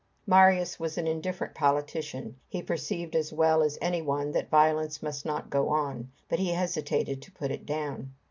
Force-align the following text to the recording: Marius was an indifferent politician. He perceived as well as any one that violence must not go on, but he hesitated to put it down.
Marius 0.25 0.79
was 0.79 0.97
an 0.97 1.05
indifferent 1.05 1.53
politician. 1.53 2.37
He 2.47 2.63
perceived 2.63 3.15
as 3.15 3.31
well 3.31 3.61
as 3.61 3.77
any 3.83 4.01
one 4.01 4.31
that 4.31 4.49
violence 4.49 5.03
must 5.03 5.27
not 5.27 5.51
go 5.51 5.69
on, 5.69 6.11
but 6.27 6.39
he 6.39 6.53
hesitated 6.53 7.21
to 7.21 7.31
put 7.33 7.51
it 7.51 7.67
down. 7.67 8.11